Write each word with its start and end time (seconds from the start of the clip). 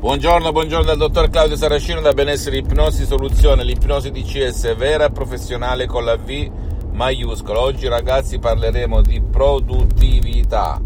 Buongiorno, 0.00 0.50
buongiorno 0.50 0.86
dal 0.86 0.96
dottor 0.96 1.28
Claudio 1.28 1.56
Saracino 1.56 2.00
da 2.00 2.14
Benessere 2.14 2.56
Ipnosi 2.56 3.04
Soluzione, 3.04 3.64
l'ipnosi 3.64 4.10
DCS 4.10 4.74
vera 4.74 5.04
e 5.04 5.10
professionale 5.10 5.84
con 5.84 6.06
la 6.06 6.16
V 6.16 6.50
maiuscola. 6.90 7.60
Oggi 7.60 7.86
ragazzi 7.86 8.38
parleremo 8.38 9.02
di 9.02 9.20
produttività, 9.20 10.80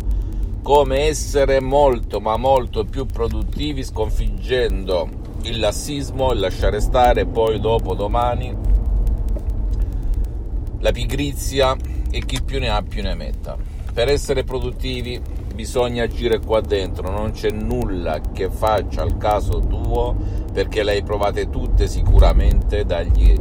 come 0.63 1.03
essere 1.03 1.61
molto 1.61 2.19
ma 2.19 2.37
molto 2.37 2.85
più 2.85 3.07
produttivi 3.07 3.85
sconfiggendo 3.85 5.09
il 5.43 5.61
lassismo, 5.61 6.33
il 6.33 6.41
lasciare 6.41 6.81
stare, 6.81 7.25
poi 7.25 7.61
dopo 7.61 7.95
domani 7.95 8.53
la 10.81 10.91
pigrizia 10.91 11.77
e 12.11 12.25
chi 12.25 12.43
più 12.43 12.59
ne 12.59 12.69
ha 12.69 12.83
più 12.83 13.01
ne 13.01 13.15
metta. 13.15 13.57
Per 13.93 14.09
essere 14.09 14.43
produttivi 14.43 15.21
bisogna 15.55 16.05
agire 16.05 16.41
qua 16.41 16.61
dentro, 16.61 17.11
non 17.11 17.31
c'è 17.31 17.51
nulla 17.51 18.21
che 18.33 18.51
faccia 18.51 19.03
al 19.03 19.17
caso 19.17 19.61
tuo 19.61 20.15
perché 20.53 20.83
le 20.83 20.93
hai 20.93 21.03
provate 21.03 21.49
tutte 21.49 21.87
sicuramente 21.87 22.85
dagli 22.85 23.37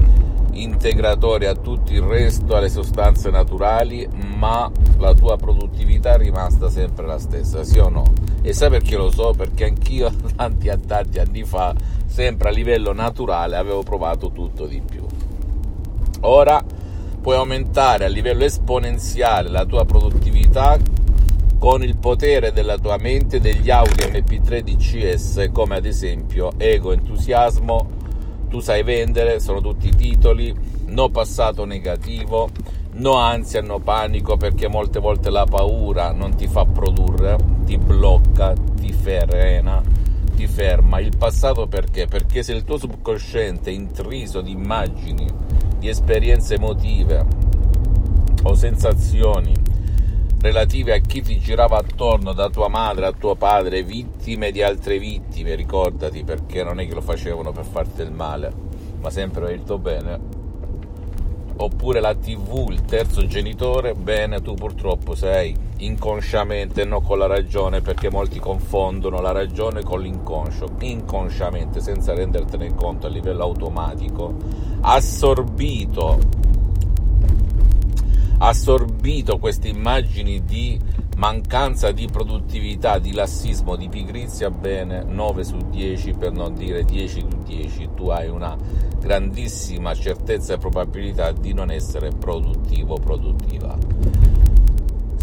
integratori 0.54 1.46
a 1.46 1.56
tutto 1.56 1.92
il 1.92 2.02
resto, 2.02 2.56
alle 2.56 2.70
sostanze 2.70 3.30
naturali, 3.30 4.08
ma 4.38 4.70
la 4.98 5.14
tua 5.14 5.36
produttività 5.36 6.14
è 6.14 6.18
rimasta 6.18 6.70
sempre 6.70 7.08
la 7.08 7.18
stessa, 7.18 7.64
sì 7.64 7.80
o 7.80 7.90
no? 7.90 8.04
E 8.42 8.54
sai 8.54 8.70
perché 8.70 8.96
lo 8.96 9.12
so? 9.12 9.34
Perché 9.36 9.66
anch'io 9.66 10.12
tanti 10.36 10.68
e 10.68 10.80
tanti 10.80 11.20
anni 11.20 11.44
fa, 11.44 11.74
sempre 12.06 12.50
a 12.50 12.52
livello 12.52 12.94
naturale, 12.94 13.56
avevo 13.56 13.82
provato 13.82 14.32
tutto 14.32 14.66
di 14.68 14.82
più. 14.82 15.04
Ora 16.22 16.64
puoi 17.22 17.36
aumentare 17.36 18.06
a 18.06 18.10
livello 18.10 18.44
esponenziale 18.44 19.50
la 19.50 19.66
tua 19.66 19.86
produttività 19.86 20.78
con 21.64 21.82
il 21.82 21.96
potere 21.96 22.52
della 22.52 22.78
tua 22.78 22.98
mente 22.98 23.40
degli 23.40 23.70
audio 23.70 24.08
MP3 24.08 24.60
DCS 24.64 25.50
come 25.54 25.78
ad 25.78 25.86
esempio 25.86 26.52
Ego 26.58 26.92
Entusiasmo, 26.92 27.88
Tu 28.50 28.60
sai 28.60 28.84
vendere, 28.84 29.40
sono 29.40 29.62
tutti 29.62 29.90
titoli, 29.90 30.54
No 30.88 31.08
passato 31.08 31.64
negativo, 31.64 32.50
No 32.96 33.14
ansia, 33.14 33.62
no 33.62 33.80
panico 33.80 34.36
perché 34.36 34.68
molte 34.68 35.00
volte 35.00 35.30
la 35.30 35.46
paura 35.46 36.12
non 36.12 36.36
ti 36.36 36.48
fa 36.48 36.66
produrre, 36.66 37.38
ti 37.64 37.78
blocca, 37.78 38.54
ti 38.76 38.92
frena, 38.92 39.82
ti 40.36 40.48
ferma. 40.48 41.00
Il 41.00 41.16
passato 41.18 41.68
perché? 41.68 42.08
Perché 42.08 42.44
se 42.44 42.52
il 42.52 42.66
tuo 42.66 42.78
subconsciente 42.78 43.70
è 43.70 43.74
intriso 43.74 44.42
di 44.42 44.52
immagini, 44.52 45.26
di 45.80 45.88
esperienze 45.88 46.56
emotive 46.56 47.26
o 48.44 48.54
sensazioni 48.54 49.63
relative 50.44 50.94
a 50.94 50.98
chi 50.98 51.22
ti 51.22 51.40
girava 51.40 51.78
attorno, 51.78 52.34
da 52.34 52.50
tua 52.50 52.68
madre 52.68 53.06
a 53.06 53.14
tuo 53.14 53.34
padre, 53.34 53.82
vittime 53.82 54.52
di 54.52 54.62
altre 54.62 55.00
vittime, 55.00 55.56
ricordati 55.56 56.26
perché 56.26 56.66
non 56.66 56.82
è 56.82 56.88
che 56.88 56.94
lo 56.94 57.00
facevano 57.00 57.54
per 57.54 57.64
farti 57.64 57.96
del 57.96 58.12
male, 58.12 58.52
ma 59.00 59.10
sempre 59.10 59.46
per 59.46 59.54
il 59.54 59.64
tuo 59.64 59.78
bene. 59.78 60.42
Oppure 61.56 62.02
la 62.02 62.14
TV, 62.14 62.68
il 62.72 62.84
terzo 62.84 63.26
genitore, 63.26 63.94
bene, 63.94 64.42
tu 64.42 64.54
purtroppo 64.54 65.16
sei 65.16 65.56
inconsciamente, 65.78 66.84
non 66.84 67.02
con 67.02 67.20
la 67.20 67.28
ragione, 67.28 67.80
perché 67.80 68.10
molti 68.10 68.38
confondono 68.40 69.22
la 69.22 69.32
ragione 69.32 69.82
con 69.82 70.02
l'inconscio, 70.02 70.76
inconsciamente, 70.82 71.80
senza 71.80 72.14
rendertene 72.14 72.76
conto 72.76 73.08
a 73.08 73.10
livello 73.10 73.44
automatico, 73.44 74.36
assorbito 74.82 76.43
assorbito 78.46 79.38
queste 79.38 79.70
immagini 79.70 80.44
di 80.44 80.78
mancanza 81.16 81.92
di 81.92 82.08
produttività, 82.12 83.00
di 83.00 83.14
lassismo, 83.14 83.78
di 83.78 83.88
pigrizia, 83.88 84.52
bene, 84.52 85.04
9 85.04 85.44
su 85.46 85.58
10 85.70 86.14
per 86.14 86.34
non 86.34 86.54
dire 86.54 86.84
10 86.84 87.20
su 87.22 87.44
10, 87.46 87.90
tu 87.96 88.10
hai 88.10 88.28
una 88.28 88.58
grandissima 89.00 89.94
certezza 89.94 90.56
e 90.56 90.58
probabilità 90.58 91.32
di 91.32 91.54
non 91.54 91.72
essere 91.72 92.10
produttivo, 92.10 92.96
produttiva. 92.96 94.43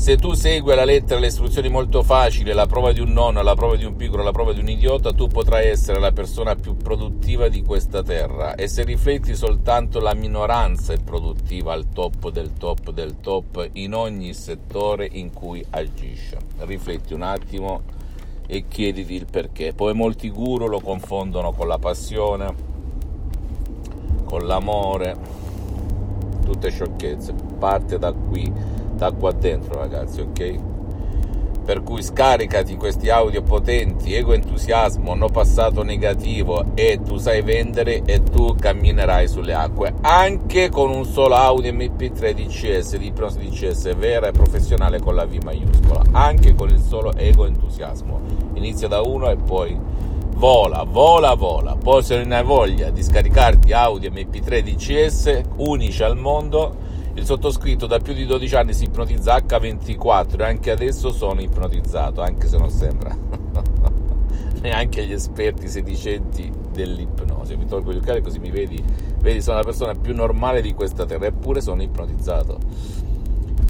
Se 0.01 0.17
tu 0.17 0.33
segui 0.33 0.73
alla 0.73 0.87
lettera 0.87 1.21
le 1.21 1.27
istruzioni 1.27 1.69
molto 1.69 2.03
facili, 2.03 2.55
la 2.55 2.65
prova 2.65 2.91
di 2.91 3.01
un 3.01 3.13
nonno, 3.13 3.43
la 3.43 3.55
prova 3.55 3.77
di 3.77 3.85
un 3.85 3.97
piccolo, 3.97 4.23
la 4.23 4.31
prova 4.31 4.55
di 4.55 4.61
un 4.61 4.71
idiota, 4.71 5.13
tu 5.13 5.27
potrai 5.27 5.67
essere 5.67 6.01
la 6.01 6.11
persona 6.11 6.57
più 6.57 6.75
produttiva 6.75 7.49
di 7.49 7.63
questa 7.63 8.03
terra. 8.03 8.55
E 8.55 8.67
se 8.67 8.83
rifletti 8.83 9.35
soltanto 9.35 10.01
la 10.01 10.15
minoranza 10.15 10.95
è 10.95 10.97
produttiva 10.97 11.75
al 11.75 11.91
top 11.93 12.31
del 12.31 12.55
top 12.55 12.93
del 12.93 13.21
top 13.21 13.69
in 13.75 13.93
ogni 13.93 14.33
settore 14.33 15.07
in 15.07 15.35
cui 15.35 15.63
agisce. 15.69 16.39
Rifletti 16.61 17.13
un 17.13 17.21
attimo 17.21 17.83
e 18.47 18.65
chiediti 18.69 19.13
il 19.13 19.27
perché. 19.31 19.75
Poi 19.75 19.93
molti 19.93 20.31
guru 20.31 20.67
lo 20.67 20.81
confondono 20.81 21.53
con 21.53 21.69
la 21.69 21.79
passione, 21.79 22.55
con 24.25 24.47
l'amore, 24.47 25.15
tutte 26.43 26.71
sciocchezze. 26.71 27.35
Parte 27.59 27.99
da 27.99 28.13
qui 28.13 28.79
da 29.01 29.13
qua 29.13 29.33
dentro 29.33 29.79
ragazzi 29.79 30.21
ok? 30.21 30.59
Per 31.65 31.83
cui 31.83 32.03
scaricati 32.03 32.77
questi 32.77 33.09
audio 33.09 33.43
potenti 33.43 34.13
ego 34.15 34.35
entusiasmo 34.35 35.15
no 35.15 35.29
passato 35.29 35.83
negativo 35.83 36.73
e 36.75 37.01
tu 37.03 37.17
sai 37.17 37.41
vendere 37.41 38.03
e 38.05 38.23
tu 38.23 38.57
camminerai 38.59 39.29
sulle 39.29 39.55
acque. 39.55 39.95
Anche 40.01 40.69
con 40.69 40.91
un 40.91 41.05
solo 41.05 41.37
audio 41.37 41.73
mp3 41.73 42.33
DCS 42.33 42.97
di 42.97 43.07
ipnosi 43.07 43.39
DCS 43.39 43.95
vera 43.95 44.29
e 44.29 44.33
professionale 44.33 44.99
con 45.01 45.15
la 45.15 45.25
V 45.27 45.39
maiuscola. 45.45 46.03
Anche 46.11 46.55
con 46.55 46.71
il 46.71 46.81
solo 46.81 47.15
ego 47.15 47.47
entusiasmo. 47.47 48.21
Inizia 48.55 48.89
da 48.89 49.01
uno 49.01 49.31
e 49.31 49.37
poi 49.37 49.79
vola, 50.35 50.83
vola, 50.83 51.35
vola. 51.35 51.77
Poi 51.77 52.03
se 52.03 52.17
non 52.17 52.33
hai 52.33 52.43
voglia 52.43 52.91
di 52.91 53.03
scaricarti 53.03 53.73
audio 53.73 54.11
MP3 54.11 54.61
DCS 54.61 55.41
unici 55.57 56.03
al 56.03 56.17
mondo, 56.17 56.89
il 57.21 57.27
sottoscritto 57.27 57.87
da 57.87 57.99
più 57.99 58.15
di 58.15 58.25
12 58.25 58.55
anni 58.57 58.73
si 58.73 58.85
ipnotizza 58.85 59.37
H24 59.37 60.41
e 60.41 60.45
anche 60.45 60.71
adesso 60.71 61.13
sono 61.13 61.43
ipnotizzato, 61.43 62.23
anche 62.23 62.49
se 62.49 62.57
non 62.57 62.71
sembra. 62.71 63.15
Neanche 64.63 65.07
gli 65.07 65.13
esperti 65.13 65.69
sedicenti 65.69 66.51
dell'ipnosi. 66.73 67.57
Mi 67.57 67.67
tolgo 67.67 67.93
gli 67.93 67.99
occhiali 67.99 68.23
così 68.23 68.39
mi 68.39 68.51
vedi. 68.51 68.83
Vedi, 69.21 69.43
sono 69.43 69.59
la 69.59 69.65
persona 69.65 69.95
più 69.95 70.15
normale 70.15 70.63
di 70.63 70.73
questa 70.73 71.05
terra, 71.05 71.27
eppure 71.27 71.61
sono 71.61 71.83
ipnotizzato. 71.83 72.59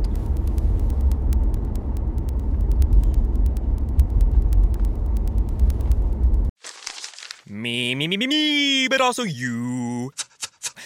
Me, 7.45 7.95
me, 7.95 8.07
me, 8.07 8.17
me, 8.17 8.27
me, 8.27 8.87
but 8.87 9.01
also 9.01 9.23
you. 9.23 10.11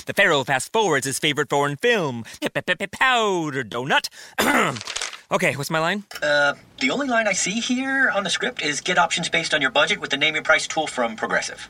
The 0.05 0.13
Pharaoh 0.13 0.43
fast 0.43 0.71
forwards 0.71 1.05
his 1.05 1.19
favorite 1.19 1.49
foreign 1.49 1.75
film, 1.75 2.23
Powder 2.87 3.63
Donut. 3.63 4.09
okay, 5.31 5.55
what's 5.55 5.69
my 5.69 5.79
line? 5.79 6.03
Uh, 6.21 6.53
the 6.79 6.91
only 6.91 7.07
line 7.07 7.27
I 7.27 7.33
see 7.33 7.59
here 7.59 8.09
on 8.09 8.23
the 8.23 8.29
script 8.29 8.61
is 8.61 8.81
get 8.81 8.97
options 8.97 9.29
based 9.29 9.53
on 9.53 9.61
your 9.61 9.71
budget 9.71 9.99
with 9.99 10.09
the 10.09 10.17
name 10.17 10.35
your 10.35 10.43
price 10.43 10.67
tool 10.67 10.87
from 10.87 11.15
Progressive. 11.15 11.69